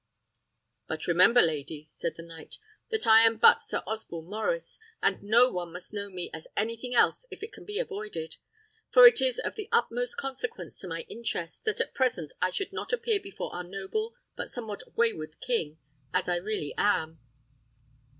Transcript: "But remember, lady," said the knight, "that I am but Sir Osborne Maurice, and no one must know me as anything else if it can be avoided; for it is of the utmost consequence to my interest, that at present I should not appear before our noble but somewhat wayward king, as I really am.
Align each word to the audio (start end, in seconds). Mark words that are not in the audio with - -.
"But 0.87 1.05
remember, 1.05 1.43
lady," 1.43 1.85
said 1.91 2.15
the 2.17 2.23
knight, 2.23 2.57
"that 2.89 3.05
I 3.05 3.21
am 3.21 3.37
but 3.37 3.61
Sir 3.61 3.83
Osborne 3.85 4.31
Maurice, 4.31 4.79
and 4.99 5.21
no 5.21 5.51
one 5.51 5.71
must 5.71 5.93
know 5.93 6.09
me 6.09 6.31
as 6.33 6.47
anything 6.57 6.95
else 6.95 7.27
if 7.29 7.43
it 7.43 7.53
can 7.53 7.65
be 7.65 7.77
avoided; 7.77 8.37
for 8.89 9.05
it 9.05 9.21
is 9.21 9.37
of 9.37 9.53
the 9.53 9.69
utmost 9.71 10.17
consequence 10.17 10.79
to 10.79 10.87
my 10.87 11.01
interest, 11.01 11.65
that 11.65 11.79
at 11.79 11.93
present 11.93 12.33
I 12.41 12.49
should 12.49 12.73
not 12.73 12.91
appear 12.91 13.19
before 13.19 13.53
our 13.53 13.63
noble 13.63 14.15
but 14.35 14.49
somewhat 14.49 14.97
wayward 14.97 15.39
king, 15.39 15.77
as 16.15 16.27
I 16.27 16.37
really 16.37 16.73
am. 16.79 17.19